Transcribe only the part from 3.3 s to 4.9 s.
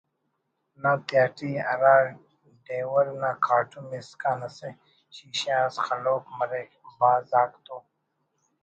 کاٹم اِسکان اسہ